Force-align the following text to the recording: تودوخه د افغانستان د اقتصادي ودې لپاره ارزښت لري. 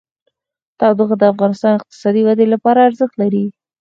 تودوخه 0.79 1.15
د 1.19 1.23
افغانستان 1.33 1.71
د 1.75 1.77
اقتصادي 1.79 2.21
ودې 2.23 2.45
لپاره 2.53 2.85
ارزښت 2.87 3.15
لري. 3.21 3.45